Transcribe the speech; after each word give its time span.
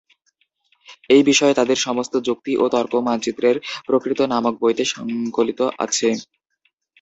এই 1.09 1.23
বিষয়ে 1.23 1.53
তাদের 1.53 1.77
সমস্ত 1.79 2.13
যুক্তি 2.27 2.53
ও 2.57 2.73
তর্ক 2.73 2.93
মানচিত্রের 3.07 3.55
প্রকৃতি 3.87 4.23
নামক 4.27 4.55
বইতে 4.61 4.83
সংকলিত 4.87 5.59
আছে। 5.83 6.09